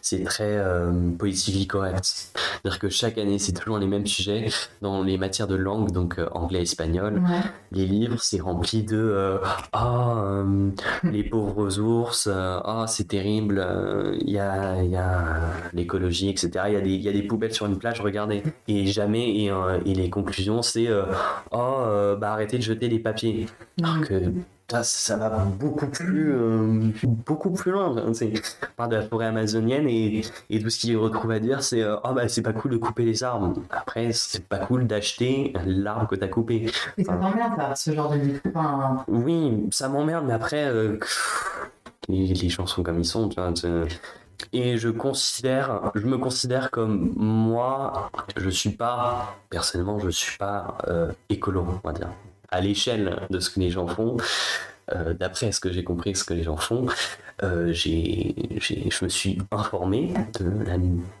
[0.00, 2.04] c'est très euh, politically correct.
[2.04, 4.46] C'est-à-dire que chaque année, c'est toujours les mêmes sujets
[4.82, 7.22] dans les matières de langue, donc euh, anglais, espagnol.
[7.72, 9.38] Les livres, c'est rempli de euh,
[9.72, 10.44] Ah,
[11.02, 13.66] les pauvres ours, ah, c'est terrible,
[14.20, 15.24] il y a, y a
[15.72, 16.50] l'écologie, etc.
[16.68, 18.42] Il y, a des, y a des poubelles sur une plage, regardez.
[18.68, 19.52] Et jamais, et,
[19.86, 20.88] et les conclusions, c'est
[21.52, 23.46] Oh, bah arrêtez de jeter les papiers.
[23.82, 24.32] Alors que
[24.82, 28.12] ça, va beaucoup plus, euh, beaucoup plus loin.
[28.14, 28.32] C'est
[28.76, 32.12] part de la forêt amazonienne et, et tout ce qu'il retrouve à dire, c'est oh
[32.14, 33.54] bah c'est pas cool de couper les arbres.
[33.70, 36.66] Après, c'est pas cool d'acheter l'arbre que t'as coupé.
[36.96, 39.04] Et ça t'emmerde, ce genre de enfin...
[39.08, 40.98] Oui, ça m'emmerde, mais après, euh,
[42.08, 43.52] les, gens sont comme ils sont, tu vois.
[44.52, 50.76] Et je considère, je me considère comme moi, je suis pas, personnellement, je suis pas
[51.28, 52.10] écolo, on va dire
[52.50, 54.16] à l'échelle de ce que les gens font,
[54.92, 56.84] euh, d'après ce que j'ai compris, ce que les gens font,
[57.42, 60.76] euh, je me suis informé de la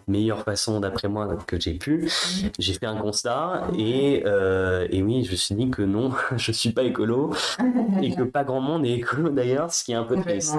[0.06, 2.10] meilleure façon, d'après moi, que j'ai pu.
[2.58, 6.52] J'ai fait un constat et, euh, et oui, je me suis dit que non, je
[6.52, 7.32] suis pas écolo
[8.02, 10.56] et que pas grand monde est écolo d'ailleurs, ce qui est un peu triste.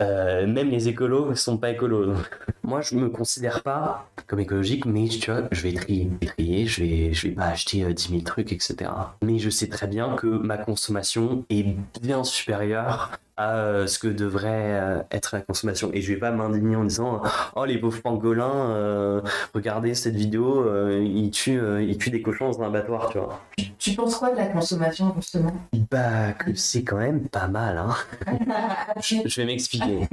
[0.00, 2.14] Euh, même les écolos ne sont pas écolos.
[2.62, 6.82] Moi, je me considère pas comme écologique, mais tu vois, je vais trier, trier je
[6.82, 8.90] vais, je vais pas acheter 10 euh, 000 trucs, etc.
[9.22, 11.66] Mais je sais très bien que ma consommation est
[12.00, 15.90] bien supérieure à euh, ce que devrait euh, être la consommation.
[15.94, 17.22] Et je vais pas m'indigner en disant
[17.56, 19.22] Oh, les pauvres pangolins, euh,
[19.54, 20.66] regardez cette vidéo,
[21.00, 23.40] ils, tuent, ils tuent des cochons dans un abattoir, tu vois.
[23.78, 25.54] Tu penses quoi de la consommation, justement?
[25.90, 27.96] Bah, que c'est quand même pas mal, hein.
[29.00, 30.06] je, vais m'expliquer.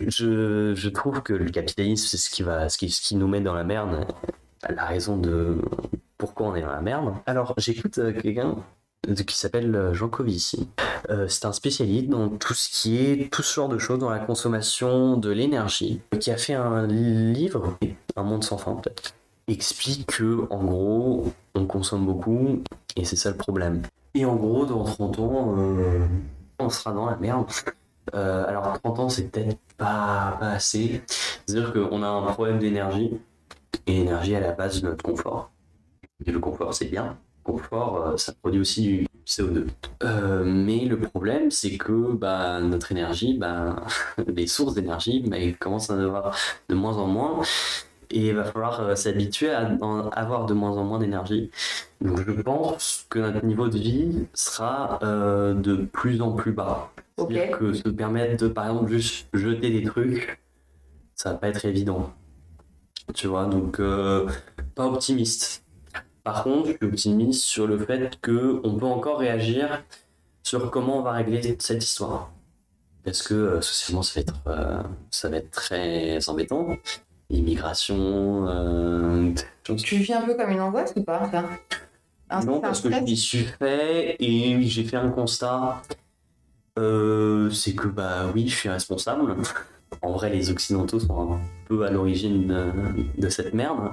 [0.00, 3.28] Je, je, trouve que le capitalisme, c'est ce qui, va, ce qui, ce qui nous
[3.28, 4.06] met dans la merde.
[4.66, 5.60] La raison de
[6.16, 7.12] pourquoi on est dans la merde.
[7.26, 8.56] Alors, j'écoute quelqu'un
[9.26, 10.68] qui s'appelle euh, Jean Covici.
[11.10, 14.10] Euh, c'est un spécialiste dans tout ce qui est tout ce genre de choses dans
[14.10, 17.78] la consommation de l'énergie, qui a fait un livre,
[18.16, 19.14] Un monde sans fin peut-être,
[19.48, 22.62] explique que en gros on consomme beaucoup
[22.96, 23.82] et c'est ça le problème.
[24.14, 26.06] Et en gros dans 30 ans euh,
[26.60, 27.46] on sera dans la merde.
[28.12, 31.02] alors 30 ans c'est peut-être pas, pas assez.
[31.46, 33.18] C'est-à-dire qu'on a un problème d'énergie
[33.88, 35.50] et l'énergie à la base de notre confort.
[36.24, 39.66] Et le confort c'est bien, confort, euh, ça produit aussi du CO2.
[40.02, 43.84] Euh, mais le problème, c'est que bah, notre énergie, bah,
[44.26, 46.36] les sources d'énergie, bah, commencent à avoir
[46.68, 47.42] de moins en moins.
[48.10, 49.70] Et il va falloir euh, s'habituer à
[50.12, 51.50] avoir de moins en moins d'énergie.
[52.00, 56.90] Donc je pense que notre niveau de vie sera de plus en plus bas.
[57.16, 60.40] C'est-à-dire que se permettre de, par exemple, juste jeter des trucs,
[61.14, 62.10] ça va pas être évident.
[63.14, 63.80] Tu vois, donc
[64.74, 65.62] pas optimiste.
[66.24, 69.82] Par contre, je suis optimiste sur le fait qu'on peut encore réagir
[70.42, 72.30] sur comment on va régler cette histoire.
[73.04, 76.76] Parce que euh, socialement, ça va, être, euh, ça va être très embêtant.
[77.30, 78.46] Immigration.
[78.46, 79.32] Euh,
[79.64, 81.28] tu vis un peu comme une angoisse ou pas
[82.44, 85.82] Non, parce que je m'y suis fait et j'ai fait un constat.
[86.76, 89.34] c'est que, bah oui, je suis responsable.
[90.00, 92.72] En vrai, les Occidentaux sont un peu à l'origine de,
[93.18, 93.90] de cette merde.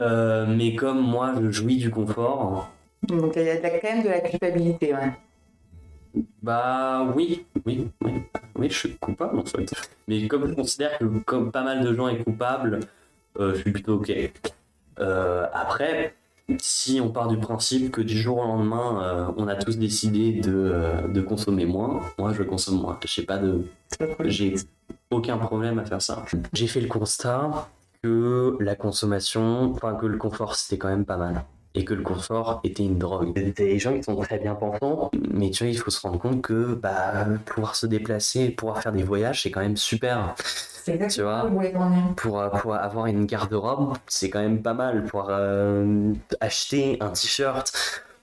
[0.00, 2.70] Euh, mais comme moi, je jouis du confort.
[3.02, 5.12] Donc il y a quand même de la culpabilité, ouais.
[6.42, 8.12] Bah oui, oui, oui,
[8.56, 9.70] oui, je suis coupable en fait.
[10.08, 12.80] Mais comme je considère que comme pas mal de gens est coupable,
[13.38, 14.12] euh, je suis plutôt ok.
[14.98, 16.14] Euh, après,
[16.58, 21.06] si on part du principe que du jour au lendemain, on a tous décidé de,
[21.08, 22.98] de, consommer moins, moi je consomme moins.
[23.04, 23.66] J'ai pas de,
[24.24, 24.54] j'ai
[25.10, 26.24] aucun problème à faire ça.
[26.54, 27.68] J'ai fait le constat
[28.02, 31.44] que la consommation, enfin que le confort c'était quand même pas mal.
[31.74, 33.34] Et que le confort était une drogue.
[33.54, 36.42] Des gens qui sont très bien pensants, mais tu vois, il faut se rendre compte
[36.42, 40.34] que bah, pouvoir se déplacer, pouvoir faire des voyages, c'est quand même super.
[41.10, 41.46] Tu vois,
[42.16, 45.04] pour, pour avoir une garde-robe, c'est quand même pas mal.
[45.04, 47.70] Pour euh, acheter un t-shirt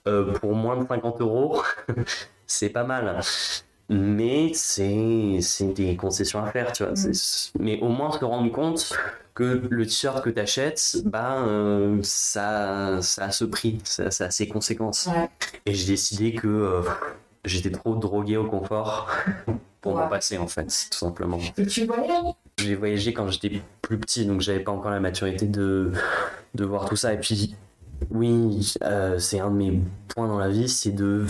[0.07, 1.61] euh, pour moins de 50 euros,
[2.47, 3.21] c'est pas mal
[3.89, 5.39] mais c'est
[5.75, 6.93] des concessions à faire, tu vois.
[6.93, 7.11] Mm.
[7.59, 8.97] Mais au moins se rendre compte
[9.35, 14.31] que le t-shirt que tu achètes, ben, euh, ça, ça a ce prix, ça, a
[14.31, 15.09] ses conséquences.
[15.65, 16.81] Et j'ai décidé que euh,
[17.43, 19.09] j'étais trop drogué au confort
[19.81, 21.39] pour m'en passer, en fait, tout simplement.
[21.57, 22.33] Et tu voyages?
[22.57, 25.91] J'ai voyagé quand j'étais plus petit, donc j'avais pas encore la maturité de,
[26.55, 27.13] de voir tout ça.
[27.13, 27.55] Et puis,
[28.09, 31.25] oui, euh, c'est un de mes points dans la vie, c'est de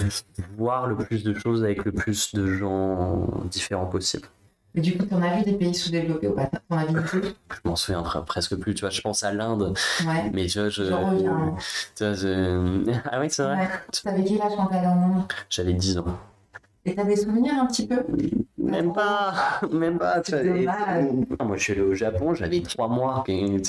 [0.57, 4.27] voir le plus de choses avec le plus de gens différents possible.
[4.75, 6.49] Mais du coup, as vu des pays sous-développés ou pas?
[6.69, 8.89] As vu Je m'en souviens presque plus, tu vois.
[8.89, 9.73] Je pense à l'Inde.
[10.05, 10.29] Ouais.
[10.33, 10.83] Mais tu vois, je.
[10.83, 11.55] Je reviens.
[11.95, 12.91] Tu vois, je...
[13.11, 13.55] Ah oui, c'est vrai.
[13.55, 13.69] Ouais.
[14.03, 15.23] T'avais quel âge quand t'allais en Inde?
[15.49, 16.05] J'avais 10 ans.
[16.85, 18.03] Et t'as des souvenirs un petit peu?
[18.65, 19.33] Même pas,
[19.71, 20.21] même pas.
[20.21, 20.67] tu vois, C'est et-.
[21.39, 23.23] Ah, Moi, je suis allé au Japon, j'avais 3 mois.
[23.27, 23.61] et-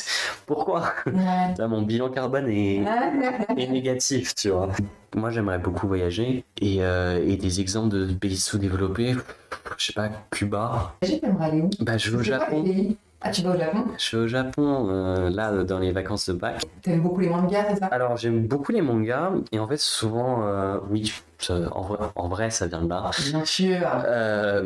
[0.46, 0.92] Pourquoi?
[1.06, 1.12] Ouais.
[1.56, 2.82] Vois, Mon bilan carbone est,
[3.56, 4.68] est négatif, tu vois.
[5.14, 6.44] Moi, j'aimerais beaucoup voyager.
[6.60, 9.14] Et, euh, et des exemples de pays sous-développés,
[9.78, 10.94] je sais pas, Cuba.
[11.02, 11.70] J'aimerais aller où?
[11.80, 12.64] Bah, je vais au Japon.
[13.26, 13.84] Ah, tu vas au Japon?
[13.98, 16.62] Je suis au Japon, euh, là, dans les vacances de Pâques.
[16.82, 17.86] T'aimes beaucoup les mangas, c'est ça?
[17.86, 19.32] Alors, j'aime beaucoup les mangas.
[19.50, 23.10] Et en fait, souvent, euh, oui, ça- en, vrai, en vrai, ça vient de là.
[23.30, 23.80] Bien sûr.
[24.06, 24.64] Euh,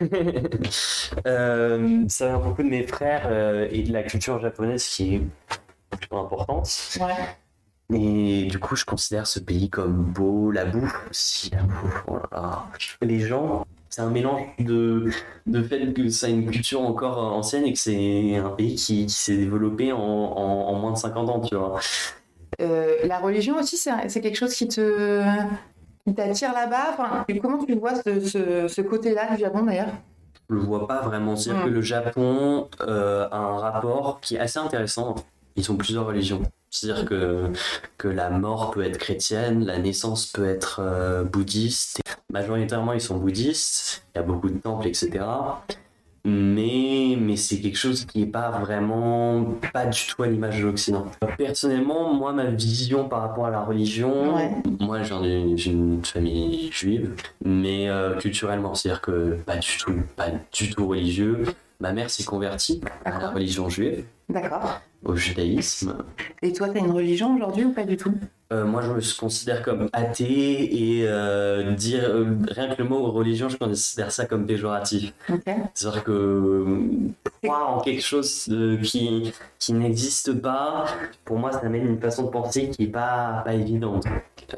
[1.26, 3.28] euh, ça vient beaucoup de mes frères
[3.72, 5.22] et de la culture japonaise qui est
[5.90, 6.68] plutôt importante.
[7.00, 7.96] Ouais.
[7.98, 12.04] Et du coup, je considère ce pays comme beau, la bouffe aussi, la bouffe.
[12.06, 12.64] oh là là.
[13.02, 15.10] Les gens, c'est un mélange de,
[15.46, 19.04] de fait que ça a une culture encore ancienne et que c'est un pays qui,
[19.04, 21.78] qui s'est développé en, en, en moins de 50 ans, tu vois.
[22.62, 25.22] Euh, la religion aussi, c'est quelque chose qui te
[26.06, 26.94] qui t'attire là-bas?
[26.94, 29.92] Enfin, comment tu vois ce, ce, ce côté-là du Japon d'ailleurs?
[30.48, 31.36] Je le vois pas vraiment.
[31.36, 31.68] C'est-à-dire Mm.
[31.68, 35.14] que le Japon euh, a un rapport qui est assez intéressant.
[35.56, 36.42] Ils ont plusieurs religions.
[36.72, 37.52] C'est-à-dire que,
[37.98, 42.00] que la mort peut être chrétienne, la naissance peut être euh, bouddhiste.
[42.32, 44.04] Majoritairement, ils sont bouddhistes.
[44.14, 45.10] Il y a beaucoup de temples, etc.
[46.24, 50.66] Mais, mais c'est quelque chose qui n'est pas vraiment, pas du tout à l'image de
[50.66, 51.06] l'Occident.
[51.36, 54.52] Personnellement, moi, ma vision par rapport à la religion, Ouais.
[54.80, 59.94] moi, je viens d'une- d'une famille juive, mais euh, culturellement, c'est-à-dire que pas du tout,
[60.16, 61.42] pas du tout religieux.
[61.80, 64.80] Ma mère s'est convertie à la religion juive, D'accord.
[65.04, 65.96] au judaïsme.
[66.42, 68.14] Et toi, t'as une religion aujourd'hui ou pas du tout?
[68.52, 73.10] Euh, moi, je me considère comme athée et euh, dire euh, rien que le mot
[73.10, 75.14] religion, je considère ça comme péjoratif.
[75.30, 75.42] Ok.
[75.72, 76.66] C'est-à-dire que
[77.42, 78.50] croire en quelque chose
[78.82, 80.84] qui, qui n'existe pas,
[81.24, 84.04] pour moi, ça amène une façon de penser qui n'est pas, pas évidente.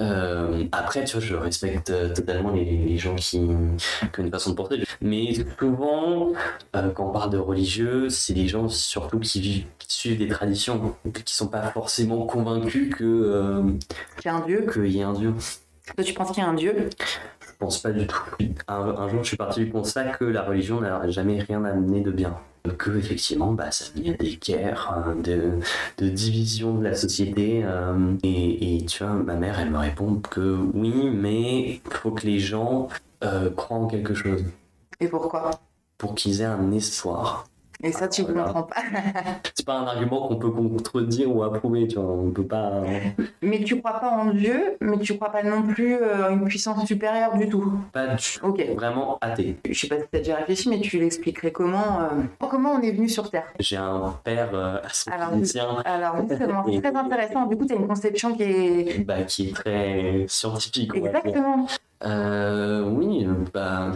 [0.00, 4.30] Euh, après, tu vois, je respecte euh, totalement les, les gens qui, qui ont une
[4.30, 4.82] façon de penser.
[5.00, 6.32] Mais souvent,
[6.76, 10.28] euh, quand on parle de religieux, c'est des gens surtout qui, vivent, qui suivent des
[10.28, 13.62] traditions, qui sont pas forcément convaincus que euh,
[14.18, 15.34] Qu'il y a un dieu qu'il y ait un Dieu.
[15.94, 16.88] Toi, tu penses qu'il y a un dieu?
[17.54, 18.22] Pense pas du tout.
[18.68, 22.00] Un, un jour, je suis parti du constat que la religion n'a jamais rien amené
[22.00, 22.36] de bien.
[22.78, 25.60] Que, effectivement, bah, ça à des guerres, euh, de,
[25.98, 27.62] de division de la société.
[27.64, 32.10] euh, et, et tu vois, ma mère, elle me répond que oui, mais il faut
[32.12, 32.88] que les gens
[33.22, 34.44] euh, croient en quelque chose
[35.00, 35.50] Et pourquoi?
[35.98, 37.46] Pour qu'ils aient un espoir.
[37.84, 38.44] Et ça, tu ne Voilà.
[38.44, 38.76] comprends pas.
[39.54, 42.04] C'est pas un argument qu'on peut contredire ou approuver, tu vois.
[42.12, 42.82] On peut pas.
[43.42, 46.44] mais tu crois pas en Dieu, mais tu crois pas non plus euh, en une
[46.46, 47.72] puissance supérieure du tout.
[47.92, 48.56] Pas du tout.
[48.74, 49.56] Vraiment athée.
[49.68, 52.92] Je sais pas si t'as déjà réfléchi, mais tu l'expliquerais comment euh, Comment on est
[52.92, 53.52] venu sur Terre?
[53.60, 54.78] J'ai un père euh,
[55.10, 55.30] Alors,
[55.84, 57.46] Alors, justement, c'est très intéressant.
[57.46, 59.04] Du coup, t'as une conception qui est.
[59.04, 60.92] bah, qui est très scientifique.
[60.94, 61.66] Exactement.
[62.04, 63.92] Euh, oui, euh, bah,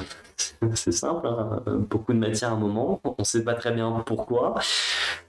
[0.74, 1.26] c'est simple.
[1.26, 1.62] hein.
[1.66, 3.00] Beaucoup de matière à un moment.
[3.18, 4.54] On sait pas très bien pourquoi.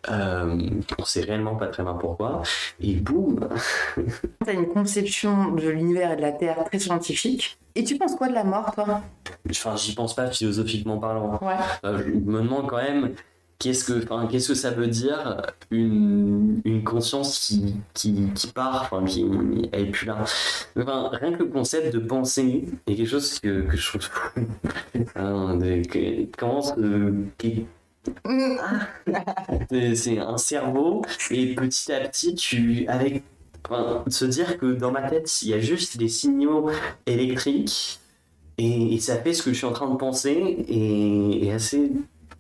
[0.09, 2.41] Euh, on sait réellement pas très bien pourquoi.
[2.81, 3.47] Et boum,
[4.45, 7.59] T'as une conception de l'univers et de la Terre très scientifique.
[7.75, 9.01] Et tu penses quoi de la mort, toi?
[9.49, 11.39] Enfin, j'y pense pas philosophiquement parlant.
[11.41, 11.53] Ouais.
[11.85, 13.13] Euh, je me demande quand même
[13.59, 15.41] qu'est-ce que, enfin, qu'est-ce que ça veut dire
[15.71, 19.25] une, une conscience qui, qui, qui part, enfin, qui
[19.71, 20.23] elle est plus là.
[20.77, 24.39] Enfin, rien que le concept de penser est quelque chose que, que je trouve fou.
[25.15, 26.61] Hein, de- que- comment
[27.37, 27.65] qui-
[29.69, 33.23] c'est- c'est un cerveau et petit à petit tu avec
[33.69, 36.69] enfin, se dire que dans ma tête il y a juste des signaux
[37.05, 37.99] électriques
[38.57, 40.31] et, et ça fait ce que je suis en train de penser
[40.67, 41.91] et, et assez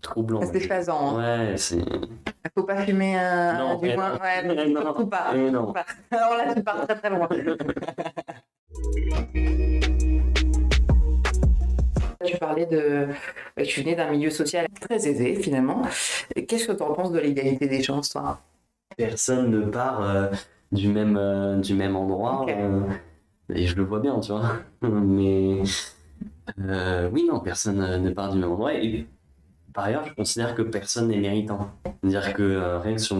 [0.01, 0.41] troublant.
[0.51, 1.17] C'est phasant.
[1.19, 1.47] hein.
[1.49, 1.83] Ouais, c'est.
[2.55, 4.13] Faut pas fumer un, Non, du moins.
[4.13, 4.19] non.
[4.19, 4.81] Ouais, non.
[4.81, 5.27] surtout pas.
[5.33, 5.51] Eh non.
[5.51, 5.85] surtout pas.
[6.17, 7.27] Alors là, tu pars très très loin.
[12.25, 13.07] Tu parlais de.
[13.65, 15.81] Tu venais d'un milieu social très aisé finalement.
[16.47, 18.41] Qu'est-ce que tu en penses de l'égalité des chances, toi?
[18.97, 20.27] Personne ne part euh,
[20.71, 22.45] du, même, euh, du même endroit.
[22.49, 22.81] Euh,
[23.53, 24.51] et je le vois bien, tu vois.
[24.81, 25.61] Mais.
[26.57, 28.73] oui, non, personne ne part du même endroit.
[28.73, 29.07] Et
[29.79, 31.71] par ailleurs, je considère que personne n'est méritant.
[32.03, 33.15] C'est-à-dire que euh, rien que sur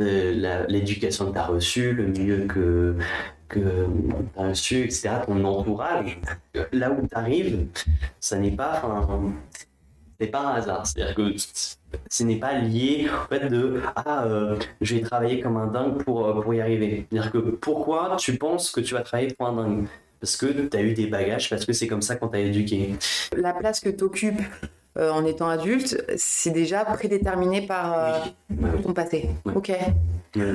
[0.00, 2.94] euh, l'éducation que tu as reçue, le milieu que,
[3.48, 6.20] que tu as reçu, etc., ton entourage,
[6.72, 7.68] là où tu arrives,
[8.20, 8.82] ça n'est pas.
[10.20, 10.86] C'est pas un hasard.
[10.86, 11.22] C'est-à-dire que
[12.10, 16.04] ce n'est pas lié au fait de Ah, euh, je vais travailler comme un dingue
[16.04, 17.06] pour, pour y arriver.
[17.10, 19.86] C'est-à-dire que pourquoi tu penses que tu vas travailler pour un dingue?
[20.20, 22.94] Parce que tu as eu des bagages, parce que c'est comme ça qu'on t'a éduqué.
[23.34, 24.42] La place que tu occupes
[24.98, 28.24] en étant adulte, c'est déjà prédéterminé par
[28.82, 29.30] ton passé.
[29.54, 29.72] Ok.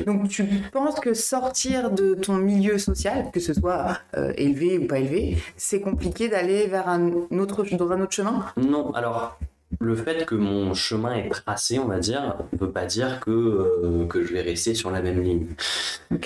[0.06, 4.00] Donc tu penses que sortir de ton milieu social, que ce soit
[4.36, 8.46] élevé ou pas élevé, c'est compliqué d'aller vers un autre dans un autre chemin?
[8.58, 9.38] Non, alors
[9.80, 13.32] le fait que mon chemin est tracé, on va dire, ne veut pas dire que,
[13.32, 15.48] euh, que je vais rester sur la même ligne.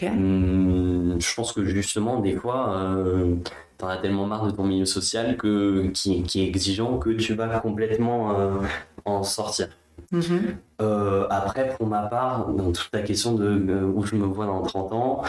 [0.03, 3.35] Hum, je pense que justement, des fois, euh,
[3.81, 7.09] tu en as tellement marre de ton milieu social que, qui, qui est exigeant que
[7.09, 8.59] tu vas complètement euh,
[9.05, 9.69] en sortir.
[10.13, 11.27] Mm-hmm.
[11.29, 14.93] après, pour ma part, dans toute la question de où je me vois dans 30
[14.93, 15.23] ans,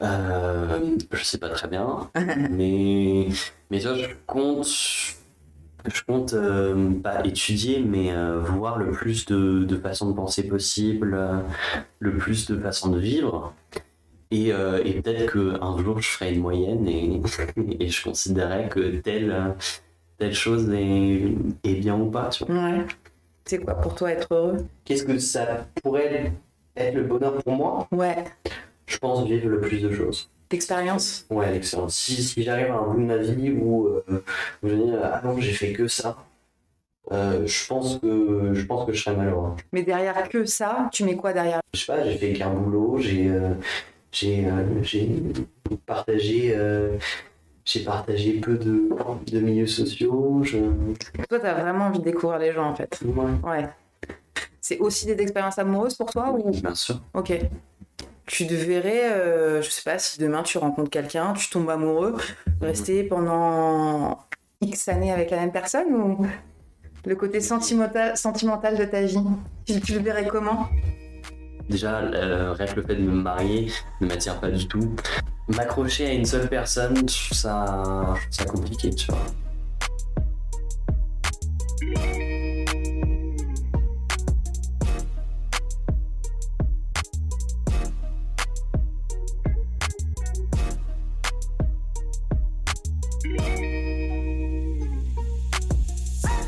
[0.00, 2.10] je sais pas très bien,
[2.50, 3.28] mais,
[3.70, 4.66] mais ça, je compte
[5.92, 10.46] je compte euh, pas étudier, mais euh, voir le plus de, de façons de penser
[10.46, 11.40] possible, euh,
[11.98, 13.52] le plus de façons de vivre.
[14.34, 17.20] Et, et peut-être qu'un jour, je ferai une moyenne et,
[17.80, 19.54] et je considérerai que telle,
[20.18, 22.28] telle chose est, est, bien ou pas.
[22.28, 22.54] Tu vois.
[22.54, 22.86] Ouais.
[23.44, 24.66] C'est quoi pour toi être heureux?
[24.84, 26.32] Qu'est-ce que ça pourrait
[26.76, 27.86] être le bonheur pour moi?
[27.92, 28.24] Ouais.
[28.86, 30.30] Je pense vivre le plus de choses.
[30.50, 31.96] L'expérience Ouais, l'expérience.
[31.96, 34.22] Si, si j'arrive à un bout de ma vie où, euh,
[34.62, 36.16] où je dis ah non, j'ai fait que ça,
[37.12, 39.54] euh, je pense que je pense que je serais malheureux.
[39.72, 41.60] Mais derrière que ça, tu mets quoi derrière?
[41.74, 43.54] Je sais pas, j'ai fait qu'un boulot, j'ai euh,
[44.14, 44.46] j'ai
[45.86, 46.56] partagé
[47.64, 48.90] j'ai partagé peu de,
[49.32, 50.42] de milieux sociaux.
[50.42, 50.58] Je...
[51.28, 53.00] Toi, tu as vraiment envie de découvrir les gens en fait.
[53.02, 53.24] Ouais.
[53.42, 53.68] ouais.
[54.60, 56.50] C'est aussi des expériences amoureuses pour toi ou?
[56.50, 57.00] Bien sûr.
[57.14, 57.32] Ok
[58.26, 62.16] tu devrais, euh, je sais pas, si demain tu rencontres quelqu'un, tu tombes amoureux,
[62.60, 64.18] rester pendant
[64.60, 66.26] X années avec la même personne ou
[67.04, 69.18] le côté sentimental, sentimental de ta vie?
[69.66, 70.68] Tu, le verrais comment?
[71.68, 74.94] Déjà, euh, rien que le fait de me marier ne m'attire pas du tout.
[75.48, 79.26] M'accrocher à une seule personne, ça, ça compliqué, tu vois.